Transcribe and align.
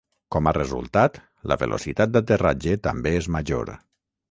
Com 0.35 0.47
a 0.51 0.53
resultat, 0.55 1.19
la 1.51 1.59
velocitat 1.65 2.15
d'aterratge 2.17 2.75
també 2.89 3.15
és 3.21 3.31
major. 3.39 3.73